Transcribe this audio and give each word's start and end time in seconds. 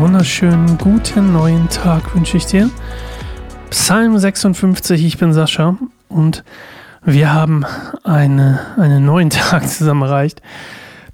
wunderschönen 0.00 0.78
guten 0.78 1.32
neuen 1.32 1.68
Tag 1.68 2.14
wünsche 2.14 2.36
ich 2.36 2.46
dir. 2.46 2.70
Psalm 3.70 4.16
56, 4.16 5.04
ich 5.04 5.18
bin 5.18 5.32
Sascha 5.32 5.76
und 6.08 6.44
wir 7.04 7.32
haben 7.32 7.64
eine, 8.04 8.60
einen 8.76 9.04
neuen 9.04 9.30
Tag 9.30 9.68
zusammen 9.68 10.02
erreicht. 10.02 10.40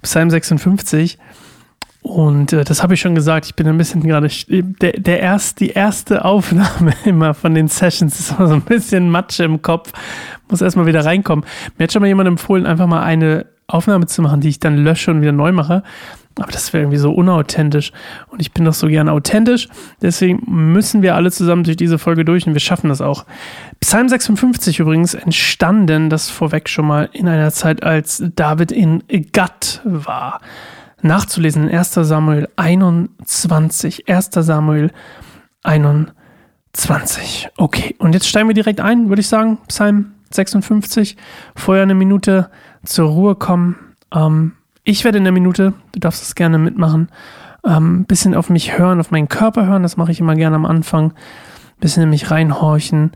Psalm 0.03 0.29
56 0.29 1.17
und 2.03 2.53
äh, 2.53 2.63
das 2.63 2.83
habe 2.83 2.93
ich 2.93 3.01
schon 3.01 3.15
gesagt, 3.15 3.47
ich 3.47 3.55
bin 3.55 3.67
ein 3.67 3.77
bisschen 3.77 4.01
gerade, 4.01 4.29
der, 4.49 4.93
der 4.93 5.19
erst, 5.19 5.59
die 5.61 5.69
erste 5.69 6.23
Aufnahme 6.23 6.93
immer 7.05 7.33
von 7.33 7.55
den 7.55 7.67
Sessions 7.67 8.19
ist 8.19 8.37
immer 8.37 8.47
so 8.47 8.53
ein 8.53 8.61
bisschen 8.61 9.09
Matsche 9.09 9.45
im 9.45 9.63
Kopf, 9.63 9.93
muss 10.47 10.61
erstmal 10.61 10.85
wieder 10.85 11.03
reinkommen. 11.03 11.43
Mir 11.77 11.85
hat 11.85 11.91
schon 11.91 12.03
mal 12.03 12.07
jemand 12.07 12.27
empfohlen, 12.27 12.67
einfach 12.67 12.85
mal 12.85 13.01
eine 13.01 13.47
Aufnahme 13.65 14.05
zu 14.05 14.21
machen, 14.21 14.41
die 14.41 14.49
ich 14.49 14.59
dann 14.59 14.77
lösche 14.77 15.09
und 15.09 15.21
wieder 15.21 15.31
neu 15.31 15.51
mache. 15.51 15.81
Aber 16.37 16.51
das 16.51 16.73
wäre 16.73 16.83
irgendwie 16.83 16.97
so 16.97 17.11
unauthentisch. 17.11 17.93
Und 18.27 18.41
ich 18.41 18.51
bin 18.51 18.65
doch 18.65 18.73
so 18.73 18.87
gerne 18.87 19.11
authentisch. 19.13 19.69
Deswegen 20.01 20.43
müssen 20.47 21.01
wir 21.01 21.15
alle 21.15 21.31
zusammen 21.31 21.63
durch 21.63 21.77
diese 21.77 21.97
Folge 21.97 22.25
durch 22.25 22.45
und 22.45 22.53
wir 22.53 22.59
schaffen 22.59 22.89
das 22.89 22.99
auch. 22.99 23.25
Psalm 23.79 24.09
56 24.09 24.79
übrigens 24.79 25.13
entstanden, 25.13 26.09
das 26.09 26.29
vorweg 26.29 26.67
schon 26.67 26.87
mal, 26.87 27.09
in 27.13 27.29
einer 27.29 27.51
Zeit, 27.51 27.83
als 27.83 28.21
David 28.35 28.73
in 28.73 29.03
Gatt 29.31 29.81
war. 29.85 30.41
Nachzulesen 31.01 31.69
in 31.69 31.77
1 31.77 31.93
Samuel 31.93 32.49
21. 32.57 34.09
1 34.09 34.29
Samuel 34.31 34.91
21. 35.63 37.49
Okay, 37.55 37.95
und 37.99 38.13
jetzt 38.13 38.27
steigen 38.27 38.49
wir 38.49 38.55
direkt 38.55 38.81
ein, 38.81 39.07
würde 39.07 39.21
ich 39.21 39.29
sagen. 39.29 39.59
Psalm 39.67 40.11
56. 40.31 41.15
Vorher 41.55 41.83
eine 41.83 41.95
Minute 41.95 42.49
zur 42.83 43.09
Ruhe 43.09 43.35
kommen. 43.35 43.77
Ähm, 44.13 44.53
ich 44.85 45.03
werde 45.03 45.17
in 45.17 45.25
der 45.25 45.33
Minute, 45.33 45.73
du 45.91 45.99
darfst 45.99 46.23
es 46.23 46.35
gerne 46.35 46.57
mitmachen, 46.57 47.09
ähm, 47.65 48.01
ein 48.01 48.05
bisschen 48.05 48.35
auf 48.35 48.49
mich 48.49 48.77
hören, 48.77 48.99
auf 48.99 49.11
meinen 49.11 49.27
Körper 49.27 49.65
hören. 49.65 49.83
Das 49.83 49.97
mache 49.97 50.11
ich 50.11 50.19
immer 50.19 50.35
gerne 50.35 50.55
am 50.55 50.65
Anfang. 50.65 51.11
Ein 51.11 51.81
bisschen 51.81 52.03
in 52.03 52.09
mich 52.09 52.31
reinhorchen 52.31 53.11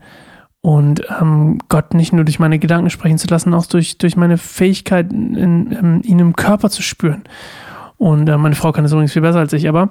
und 0.60 1.02
ähm, 1.20 1.58
Gott 1.68 1.94
nicht 1.94 2.12
nur 2.12 2.24
durch 2.24 2.38
meine 2.38 2.58
Gedanken 2.58 2.90
sprechen 2.90 3.16
zu 3.16 3.28
lassen, 3.28 3.54
auch 3.54 3.66
durch, 3.66 3.96
durch 3.96 4.16
meine 4.16 4.36
Fähigkeit, 4.36 5.10
in, 5.12 5.70
in, 5.70 6.02
ihn 6.02 6.18
im 6.18 6.36
Körper 6.36 6.68
zu 6.68 6.82
spüren. 6.82 7.24
Und 7.96 8.28
äh, 8.28 8.36
meine 8.36 8.54
Frau 8.54 8.72
kann 8.72 8.84
das 8.84 8.92
übrigens 8.92 9.12
viel 9.12 9.22
besser 9.22 9.38
als 9.38 9.52
ich, 9.52 9.68
aber 9.68 9.90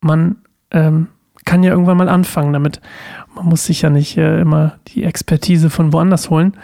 man 0.00 0.36
ähm, 0.70 1.08
kann 1.44 1.62
ja 1.62 1.70
irgendwann 1.70 1.96
mal 1.96 2.08
anfangen 2.08 2.52
damit. 2.52 2.80
Man 3.34 3.46
muss 3.46 3.64
sich 3.64 3.82
ja 3.82 3.90
nicht 3.90 4.18
äh, 4.18 4.40
immer 4.40 4.78
die 4.88 5.04
Expertise 5.04 5.70
von 5.70 5.92
woanders 5.92 6.28
holen. 6.28 6.56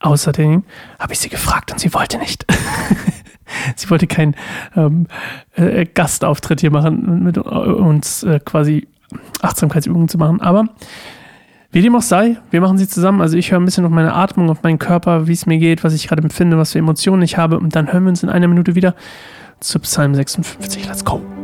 Außerdem 0.00 0.64
habe 0.98 1.12
ich 1.12 1.20
sie 1.20 1.28
gefragt 1.28 1.70
und 1.70 1.78
sie 1.78 1.94
wollte 1.94 2.18
nicht. 2.18 2.44
sie 3.76 3.90
wollte 3.90 4.06
keinen 4.06 4.34
ähm, 4.74 5.06
äh, 5.54 5.86
Gastauftritt 5.86 6.60
hier 6.60 6.70
machen, 6.70 7.22
mit 7.22 7.38
uns 7.38 8.22
äh, 8.22 8.40
quasi 8.44 8.88
Achtsamkeitsübungen 9.42 10.08
zu 10.08 10.18
machen. 10.18 10.40
Aber 10.40 10.64
wie 11.72 11.82
dem 11.82 11.94
auch 11.94 12.02
sei, 12.02 12.36
wir 12.50 12.60
machen 12.60 12.78
sie 12.78 12.88
zusammen. 12.88 13.20
Also 13.20 13.36
ich 13.36 13.50
höre 13.52 13.60
ein 13.60 13.64
bisschen 13.64 13.84
auf 13.84 13.90
meine 13.90 14.14
Atmung, 14.14 14.50
auf 14.50 14.62
meinen 14.62 14.78
Körper, 14.78 15.26
wie 15.26 15.32
es 15.32 15.46
mir 15.46 15.58
geht, 15.58 15.84
was 15.84 15.94
ich 15.94 16.08
gerade 16.08 16.22
empfinde, 16.22 16.58
was 16.58 16.72
für 16.72 16.78
Emotionen 16.78 17.22
ich 17.22 17.36
habe. 17.36 17.58
Und 17.58 17.76
dann 17.76 17.92
hören 17.92 18.04
wir 18.04 18.10
uns 18.10 18.22
in 18.22 18.28
einer 18.28 18.48
Minute 18.48 18.74
wieder 18.74 18.94
zu 19.60 19.78
Psalm 19.80 20.14
56. 20.14 20.86
Let's 20.86 21.04
go. 21.04 21.35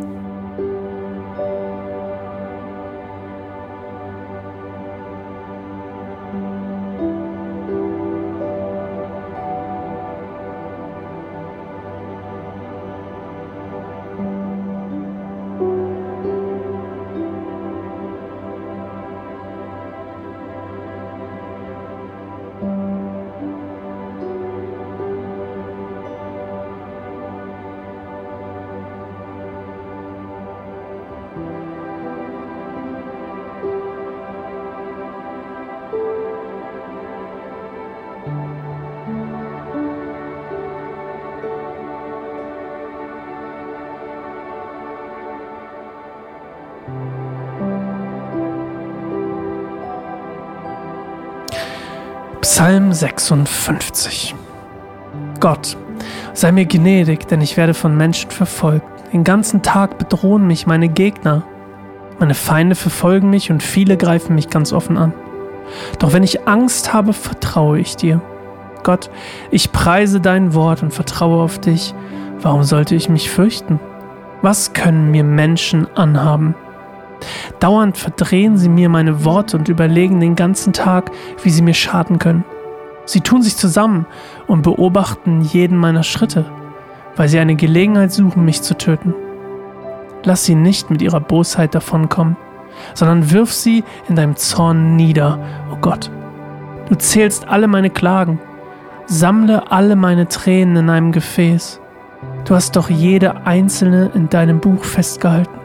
Psalm 52.54 52.92
56 52.92 54.34
Gott, 55.40 55.78
sei 56.34 56.52
mir 56.52 56.66
gnädig, 56.66 57.26
denn 57.26 57.40
ich 57.40 57.56
werde 57.56 57.72
von 57.72 57.96
Menschen 57.96 58.30
verfolgt. 58.30 58.84
Den 59.14 59.24
ganzen 59.24 59.62
Tag 59.62 59.96
bedrohen 59.96 60.46
mich 60.46 60.66
meine 60.66 60.90
Gegner. 60.90 61.44
Meine 62.18 62.34
Feinde 62.34 62.74
verfolgen 62.74 63.30
mich 63.30 63.50
und 63.50 63.62
viele 63.62 63.96
greifen 63.96 64.34
mich 64.34 64.50
ganz 64.50 64.74
offen 64.74 64.98
an. 64.98 65.14
Doch 65.98 66.12
wenn 66.12 66.22
ich 66.22 66.46
Angst 66.46 66.92
habe, 66.92 67.14
vertraue 67.14 67.78
ich 67.78 67.96
dir. 67.96 68.20
Gott, 68.82 69.08
ich 69.50 69.72
preise 69.72 70.20
dein 70.20 70.52
Wort 70.52 70.82
und 70.82 70.92
vertraue 70.92 71.42
auf 71.42 71.58
dich. 71.58 71.94
Warum 72.42 72.64
sollte 72.64 72.94
ich 72.94 73.08
mich 73.08 73.30
fürchten? 73.30 73.80
Was 74.42 74.74
können 74.74 75.10
mir 75.10 75.24
Menschen 75.24 75.86
anhaben? 75.96 76.54
Dauernd 77.60 77.96
verdrehen 77.96 78.56
sie 78.56 78.68
mir 78.68 78.88
meine 78.88 79.24
Worte 79.24 79.56
und 79.56 79.68
überlegen 79.68 80.20
den 80.20 80.36
ganzen 80.36 80.72
Tag, 80.72 81.10
wie 81.42 81.50
sie 81.50 81.62
mir 81.62 81.74
schaden 81.74 82.18
können. 82.18 82.44
Sie 83.04 83.20
tun 83.20 83.42
sich 83.42 83.56
zusammen 83.56 84.06
und 84.46 84.62
beobachten 84.62 85.40
jeden 85.40 85.76
meiner 85.76 86.02
Schritte, 86.02 86.44
weil 87.16 87.28
sie 87.28 87.38
eine 87.38 87.56
Gelegenheit 87.56 88.12
suchen, 88.12 88.44
mich 88.44 88.62
zu 88.62 88.76
töten. 88.76 89.14
Lass 90.24 90.44
sie 90.44 90.54
nicht 90.54 90.90
mit 90.90 91.02
ihrer 91.02 91.20
Bosheit 91.20 91.74
davonkommen, 91.74 92.36
sondern 92.94 93.30
wirf 93.32 93.52
sie 93.52 93.82
in 94.08 94.16
deinem 94.16 94.36
Zorn 94.36 94.94
nieder, 94.96 95.38
o 95.70 95.74
oh 95.74 95.78
Gott. 95.80 96.10
Du 96.88 96.94
zählst 96.94 97.48
alle 97.48 97.66
meine 97.66 97.90
Klagen, 97.90 98.40
sammle 99.06 99.72
alle 99.72 99.96
meine 99.96 100.28
Tränen 100.28 100.76
in 100.76 100.90
einem 100.90 101.12
Gefäß. 101.12 101.80
Du 102.44 102.54
hast 102.54 102.76
doch 102.76 102.88
jede 102.88 103.46
einzelne 103.46 104.10
in 104.14 104.28
deinem 104.28 104.60
Buch 104.60 104.84
festgehalten. 104.84 105.61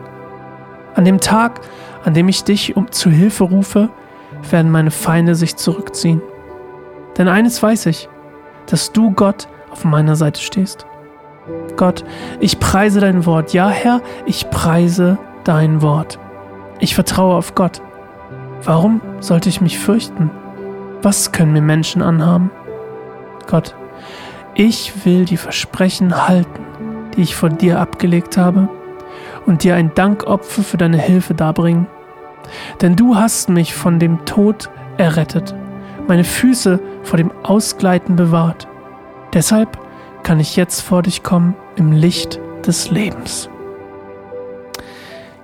An 0.97 1.05
dem 1.05 1.19
Tag, 1.19 1.61
an 2.03 2.15
dem 2.15 2.27
ich 2.27 2.43
dich 2.43 2.75
um 2.75 2.91
zu 2.91 3.11
Hilfe 3.11 3.43
rufe, 3.43 3.89
werden 4.49 4.71
meine 4.71 4.89
Feinde 4.89 5.35
sich 5.35 5.55
zurückziehen. 5.55 6.23
Denn 7.19 7.27
eines 7.27 7.61
weiß 7.61 7.85
ich, 7.85 8.09
dass 8.65 8.91
du 8.93 9.11
Gott 9.11 9.47
auf 9.69 9.85
meiner 9.85 10.15
Seite 10.15 10.41
stehst. 10.41 10.87
Gott, 11.75 12.03
ich 12.39 12.59
preise 12.59 12.99
dein 12.99 13.27
Wort. 13.27 13.53
Ja, 13.53 13.69
Herr, 13.69 14.01
ich 14.25 14.49
preise 14.49 15.19
dein 15.43 15.83
Wort. 15.83 16.17
Ich 16.79 16.95
vertraue 16.95 17.35
auf 17.35 17.53
Gott. 17.53 17.79
Warum 18.63 18.99
sollte 19.19 19.49
ich 19.49 19.61
mich 19.61 19.77
fürchten? 19.77 20.31
Was 21.03 21.31
können 21.31 21.53
mir 21.53 21.61
Menschen 21.61 22.01
anhaben? 22.01 22.49
Gott, 23.45 23.75
ich 24.55 25.05
will 25.05 25.25
die 25.25 25.37
Versprechen 25.37 26.27
halten, 26.27 26.65
die 27.15 27.21
ich 27.21 27.35
vor 27.35 27.49
dir 27.49 27.79
abgelegt 27.79 28.35
habe 28.35 28.67
und 29.47 29.63
dir 29.63 29.75
ein 29.75 29.93
Dankopfer 29.95 30.61
für 30.61 30.77
deine 30.77 30.99
Hilfe 30.99 31.33
darbringen. 31.33 31.87
Denn 32.81 32.95
du 32.95 33.15
hast 33.15 33.49
mich 33.49 33.73
von 33.73 33.97
dem 33.97 34.23
Tod 34.25 34.69
errettet, 34.97 35.55
meine 36.07 36.23
Füße 36.23 36.79
vor 37.03 37.17
dem 37.17 37.31
Ausgleiten 37.43 38.15
bewahrt. 38.15 38.67
Deshalb 39.33 39.79
kann 40.23 40.39
ich 40.39 40.55
jetzt 40.55 40.81
vor 40.81 41.01
dich 41.01 41.23
kommen 41.23 41.55
im 41.75 41.91
Licht 41.91 42.39
des 42.65 42.91
Lebens. 42.91 43.49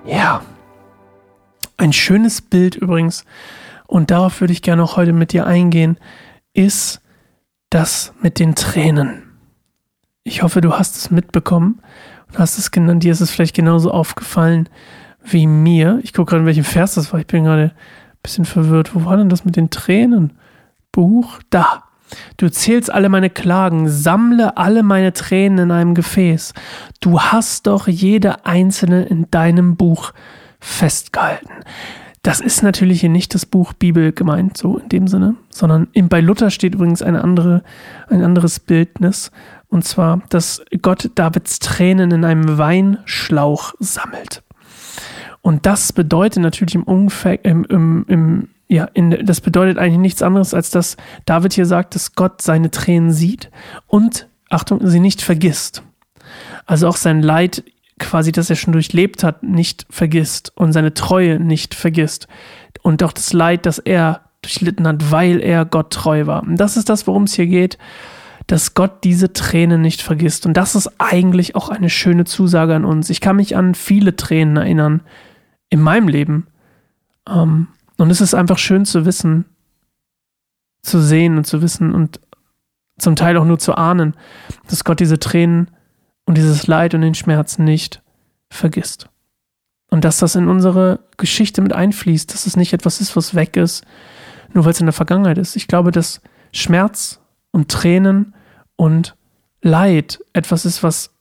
Ja, 0.05 0.41
ein 1.77 1.93
schönes 1.93 2.41
Bild 2.41 2.75
übrigens, 2.75 3.25
und 3.87 4.11
darauf 4.11 4.41
würde 4.41 4.53
ich 4.53 4.61
gerne 4.61 4.83
auch 4.83 4.97
heute 4.97 5.13
mit 5.13 5.33
dir 5.33 5.45
eingehen, 5.45 5.97
ist 6.53 7.01
das 7.69 8.13
mit 8.21 8.39
den 8.39 8.55
Tränen. 8.55 9.23
Ich 10.23 10.41
hoffe, 10.41 10.61
du 10.61 10.73
hast 10.73 10.95
es 10.95 11.11
mitbekommen 11.11 11.81
hast 12.35 12.57
es 12.57 12.71
genannt, 12.71 13.03
dir 13.03 13.11
ist 13.11 13.21
es 13.21 13.31
vielleicht 13.31 13.55
genauso 13.55 13.91
aufgefallen 13.91 14.69
wie 15.23 15.47
mir. 15.47 15.99
Ich 16.03 16.13
gucke 16.13 16.31
gerade, 16.31 16.41
in 16.41 16.47
welchem 16.47 16.63
Vers 16.63 16.95
das 16.95 17.13
war. 17.13 17.19
Ich 17.19 17.27
bin 17.27 17.45
gerade 17.45 17.71
ein 17.71 18.19
bisschen 18.21 18.45
verwirrt. 18.45 18.93
Wo 18.95 19.05
war 19.05 19.17
denn 19.17 19.29
das 19.29 19.45
mit 19.45 19.55
den 19.55 19.69
Tränen? 19.69 20.33
Buch? 20.91 21.39
Da. 21.49 21.83
Du 22.37 22.49
zählst 22.49 22.91
alle 22.91 23.09
meine 23.09 23.29
Klagen, 23.29 23.89
sammle 23.89 24.57
alle 24.57 24.83
meine 24.83 25.13
Tränen 25.13 25.59
in 25.65 25.71
einem 25.71 25.95
Gefäß. 25.95 26.53
Du 26.99 27.19
hast 27.19 27.67
doch 27.67 27.87
jede 27.87 28.45
einzelne 28.45 29.05
in 29.05 29.29
deinem 29.31 29.75
Buch 29.75 30.13
festgehalten. 30.59 31.63
Das 32.21 32.39
ist 32.39 32.63
natürlich 32.63 33.01
hier 33.01 33.09
nicht 33.09 33.33
das 33.33 33.45
Buch 33.45 33.73
Bibel 33.73 34.13
gemeint, 34.13 34.55
so 34.55 34.77
in 34.77 34.87
dem 34.87 35.07
Sinne, 35.09 35.35
sondern 35.49 35.89
bei 35.93 36.21
Luther 36.21 36.51
steht 36.51 36.73
übrigens 36.73 37.01
eine 37.01 37.21
andere, 37.21 37.63
ein 38.09 38.23
anderes 38.23 38.61
Bildnis. 38.61 39.29
Und 39.73 39.83
zwar, 39.83 40.21
dass 40.29 40.63
Gott 40.83 41.09
Davids 41.15 41.57
Tränen 41.57 42.11
in 42.11 42.23
einem 42.23 42.59
Weinschlauch 42.59 43.73
sammelt. 43.79 44.43
Und 45.41 45.65
das 45.65 45.91
bedeutet 45.91 46.43
natürlich 46.43 46.75
im 46.75 46.83
Umfeld, 46.83 47.41
im, 47.43 47.65
im, 47.65 48.05
im, 48.07 48.49
ja, 48.67 48.85
in, 48.93 49.25
das 49.25 49.41
bedeutet 49.41 49.79
eigentlich 49.79 49.97
nichts 49.97 50.21
anderes, 50.21 50.53
als 50.53 50.69
dass 50.69 50.95
David 51.25 51.53
hier 51.53 51.65
sagt, 51.65 51.95
dass 51.95 52.13
Gott 52.13 52.43
seine 52.43 52.69
Tränen 52.69 53.11
sieht 53.11 53.49
und, 53.87 54.27
Achtung, 54.51 54.79
sie 54.87 54.99
nicht 54.99 55.23
vergisst. 55.23 55.81
Also 56.67 56.87
auch 56.87 56.97
sein 56.97 57.23
Leid 57.23 57.63
quasi, 57.97 58.31
das 58.31 58.51
er 58.51 58.55
schon 58.55 58.73
durchlebt 58.73 59.23
hat, 59.23 59.41
nicht 59.41 59.87
vergisst 59.89 60.51
und 60.55 60.71
seine 60.71 60.93
Treue 60.93 61.39
nicht 61.39 61.73
vergisst. 61.73 62.27
Und 62.83 63.01
auch 63.01 63.11
das 63.11 63.33
Leid, 63.33 63.65
das 63.65 63.79
er 63.79 64.21
durchlitten 64.43 64.85
hat, 64.85 65.09
weil 65.09 65.41
er 65.41 65.65
Gott 65.65 65.91
treu 65.91 66.27
war. 66.27 66.43
Und 66.43 66.57
das 66.57 66.77
ist 66.77 66.89
das, 66.89 67.07
worum 67.07 67.23
es 67.23 67.33
hier 67.33 67.47
geht, 67.47 67.79
dass 68.47 68.73
Gott 68.73 69.03
diese 69.03 69.33
Tränen 69.33 69.81
nicht 69.81 70.01
vergisst. 70.01 70.45
Und 70.45 70.55
das 70.55 70.75
ist 70.75 70.89
eigentlich 70.99 71.55
auch 71.55 71.69
eine 71.69 71.89
schöne 71.89 72.25
Zusage 72.25 72.75
an 72.75 72.85
uns. 72.85 73.09
Ich 73.09 73.21
kann 73.21 73.37
mich 73.37 73.55
an 73.55 73.75
viele 73.75 74.15
Tränen 74.15 74.57
erinnern 74.57 75.01
in 75.69 75.81
meinem 75.81 76.07
Leben. 76.07 76.47
Ähm, 77.27 77.67
und 77.97 78.09
es 78.09 78.21
ist 78.21 78.33
einfach 78.33 78.57
schön 78.57 78.85
zu 78.85 79.05
wissen, 79.05 79.45
zu 80.81 81.01
sehen 81.01 81.37
und 81.37 81.45
zu 81.45 81.61
wissen 81.61 81.93
und 81.93 82.19
zum 82.97 83.15
Teil 83.15 83.37
auch 83.37 83.45
nur 83.45 83.59
zu 83.59 83.75
ahnen, 83.75 84.15
dass 84.67 84.83
Gott 84.83 84.99
diese 84.99 85.19
Tränen 85.19 85.71
und 86.25 86.37
dieses 86.37 86.67
Leid 86.67 86.93
und 86.93 87.01
den 87.01 87.15
Schmerz 87.15 87.57
nicht 87.57 88.01
vergisst. 88.49 89.09
Und 89.89 90.03
dass 90.05 90.17
das 90.17 90.35
in 90.35 90.47
unsere 90.47 90.99
Geschichte 91.17 91.61
mit 91.61 91.73
einfließt, 91.73 92.33
dass 92.33 92.45
es 92.45 92.55
nicht 92.55 92.73
etwas 92.73 92.99
ist, 92.99 93.15
was 93.15 93.35
weg 93.35 93.57
ist, 93.57 93.85
nur 94.53 94.65
weil 94.65 94.71
es 94.71 94.79
in 94.79 94.85
der 94.85 94.93
Vergangenheit 94.93 95.37
ist. 95.37 95.55
Ich 95.55 95.67
glaube, 95.67 95.91
dass 95.91 96.21
Schmerz 96.51 97.19
und 97.53 97.69
Tränen 97.69 98.33
und 98.75 99.15
Leid 99.61 100.19
etwas 100.33 100.65
ist, 100.65 100.83
was 100.83 101.13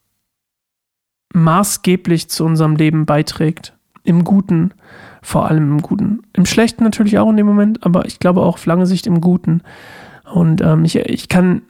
maßgeblich 1.32 2.28
zu 2.28 2.44
unserem 2.44 2.74
Leben 2.74 3.06
beiträgt. 3.06 3.76
Im 4.02 4.24
Guten, 4.24 4.74
vor 5.22 5.46
allem 5.46 5.74
im 5.74 5.82
Guten. 5.82 6.24
Im 6.32 6.44
Schlechten 6.44 6.82
natürlich 6.82 7.18
auch 7.18 7.30
in 7.30 7.36
dem 7.36 7.46
Moment, 7.46 7.86
aber 7.86 8.06
ich 8.06 8.18
glaube 8.18 8.40
auch 8.40 8.54
auf 8.54 8.66
lange 8.66 8.86
Sicht 8.86 9.06
im 9.06 9.20
Guten. 9.20 9.62
Und 10.32 10.60
ähm, 10.60 10.84
ich, 10.84 10.96
ich 10.96 11.28
kann 11.28 11.62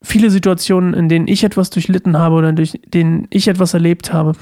viele 0.00 0.30
Situationen, 0.30 0.94
in 0.94 1.08
denen 1.08 1.26
ich 1.26 1.42
etwas 1.42 1.70
durchlitten 1.70 2.16
habe 2.16 2.36
oder 2.36 2.52
durch 2.52 2.80
denen 2.86 3.26
ich 3.30 3.48
etwas 3.48 3.74
erlebt 3.74 4.12
habe, 4.12 4.34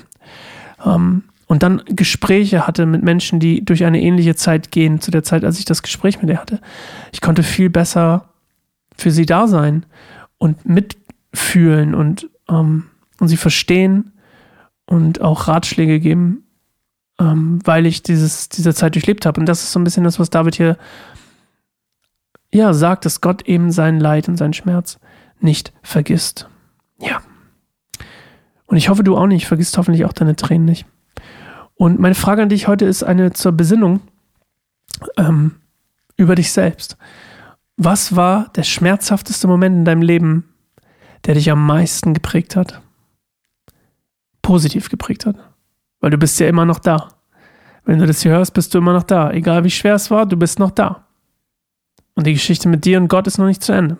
ähm, 0.85 1.25
und 1.47 1.65
dann 1.65 1.83
Gespräche 1.85 2.65
hatte 2.65 2.87
mit 2.87 3.03
Menschen, 3.03 3.41
die 3.41 3.65
durch 3.65 3.85
eine 3.85 4.01
ähnliche 4.01 4.37
Zeit 4.37 4.71
gehen, 4.71 5.01
zu 5.01 5.11
der 5.11 5.25
Zeit, 5.25 5.45
als 5.45 5.59
ich 5.59 5.65
das 5.65 5.83
Gespräch 5.83 6.23
mit 6.23 6.31
ihr 6.31 6.39
hatte. 6.39 6.61
Ich 7.11 7.21
konnte 7.21 7.43
viel 7.43 7.71
besser 7.71 8.30
für 9.01 9.11
sie 9.11 9.27
da 9.27 9.47
sein 9.47 9.87
und 10.39 10.67
mitfühlen 10.67 11.95
und, 11.95 12.29
ähm, 12.49 12.85
und 13.19 13.29
sie 13.29 13.37
verstehen 13.37 14.13
und 14.87 15.21
auch 15.21 15.49
Ratschläge 15.49 16.01
geben, 16.01 16.45
ähm, 17.19 17.61
weil 17.65 17.87
ich 17.87 18.03
dieses, 18.03 18.49
diese 18.49 18.75
Zeit 18.75 18.95
durchlebt 18.95 19.27
habe. 19.27 19.41
Und 19.41 19.47
das 19.47 19.63
ist 19.63 19.73
so 19.73 19.81
ein 19.81 19.85
bisschen 19.85 20.05
das, 20.05 20.19
was 20.19 20.31
David 20.31 20.57
hier 20.57 20.77
ja, 22.53 22.73
sagt, 22.73 23.05
dass 23.05 23.21
Gott 23.21 23.47
eben 23.47 23.71
sein 23.71 24.01
Leid 24.01 24.29
und 24.29 24.37
seinen 24.37 24.55
Schmerz 24.55 24.99
nicht 25.41 25.73
vergisst. 25.83 26.49
Ja. 26.99 27.23
Und 28.67 28.77
ich 28.77 28.89
hoffe, 28.89 29.05
du 29.05 29.17
auch 29.17 29.27
nicht. 29.27 29.47
Vergisst 29.47 29.79
hoffentlich 29.79 30.05
auch 30.05 30.13
deine 30.13 30.37
Tränen 30.37 30.65
nicht. 30.65 30.87
Und 31.75 31.99
meine 31.99 32.15
Frage 32.15 32.43
an 32.43 32.49
dich 32.49 32.69
heute 32.69 32.85
ist 32.85 33.03
eine 33.03 33.33
zur 33.33 33.53
Besinnung 33.53 34.01
ähm, 35.17 35.57
über 36.17 36.35
dich 36.35 36.53
selbst. 36.53 36.97
Was 37.83 38.15
war 38.15 38.51
der 38.57 38.63
schmerzhafteste 38.63 39.49
Moment 39.49 39.75
in 39.75 39.85
deinem 39.87 40.03
Leben, 40.03 40.53
der 41.25 41.33
dich 41.33 41.51
am 41.51 41.65
meisten 41.65 42.13
geprägt 42.13 42.55
hat? 42.55 42.83
Positiv 44.43 44.91
geprägt 44.91 45.25
hat. 45.25 45.37
Weil 46.01 46.11
du 46.11 46.19
bist 46.19 46.39
ja 46.41 46.47
immer 46.47 46.67
noch 46.67 46.79
da. 46.79 47.09
Wenn 47.87 47.99
du 47.99 48.07
das 48.07 48.21
hier 48.21 48.33
hörst, 48.33 48.53
bist 48.53 48.75
du 48.75 48.79
immer 48.79 48.93
noch 48.93 49.05
da. 49.05 49.31
Egal 49.31 49.65
wie 49.65 49.71
schwer 49.71 49.95
es 49.95 50.11
war, 50.11 50.27
du 50.27 50.37
bist 50.37 50.59
noch 50.59 50.73
da. 50.73 51.07
Und 52.13 52.27
die 52.27 52.35
Geschichte 52.35 52.69
mit 52.69 52.85
dir 52.85 52.99
und 52.99 53.09
Gott 53.09 53.27
ist 53.27 53.39
noch 53.39 53.47
nicht 53.47 53.63
zu 53.63 53.73
Ende. 53.73 53.97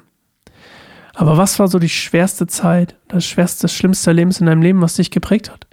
Aber 1.15 1.39
was 1.39 1.59
war 1.59 1.69
so 1.69 1.79
die 1.79 1.89
schwerste 1.89 2.47
Zeit, 2.47 2.97
das 3.09 3.25
schwerste, 3.25 3.63
das 3.63 3.73
schlimmste 3.73 4.11
Erlebnis 4.11 4.41
in 4.41 4.47
deinem 4.47 4.61
Leben, 4.61 4.83
was 4.83 4.97
dich 4.97 5.11
geprägt 5.11 5.51
hat? 5.51 5.67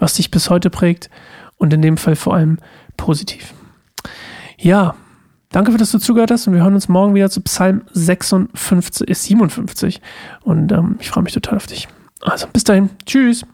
Was 0.00 0.14
dich 0.14 0.32
bis 0.32 0.50
heute 0.50 0.68
prägt 0.68 1.10
und 1.58 1.72
in 1.72 1.80
dem 1.80 1.96
Fall 1.96 2.16
vor 2.16 2.34
allem 2.34 2.58
positiv. 2.96 3.54
Ja, 4.58 4.96
danke, 5.52 5.76
dass 5.76 5.92
du 5.92 5.98
zugehört 5.98 6.30
hast 6.30 6.46
und 6.46 6.54
wir 6.54 6.62
hören 6.62 6.74
uns 6.74 6.88
morgen 6.88 7.14
wieder 7.14 7.30
zu 7.30 7.40
Psalm 7.42 7.82
56, 7.92 9.16
57 9.16 10.00
und 10.42 10.72
ähm, 10.72 10.96
ich 11.00 11.10
freue 11.10 11.22
mich 11.22 11.32
total 11.32 11.56
auf 11.56 11.66
dich. 11.66 11.88
Also 12.20 12.46
bis 12.52 12.64
dahin, 12.64 12.90
tschüss. 13.06 13.44